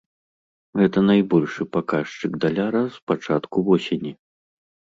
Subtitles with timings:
[0.79, 4.11] Гэта найбольшы паказчык даляра з пачатку восені.